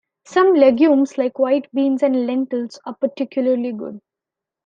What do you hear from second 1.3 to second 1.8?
white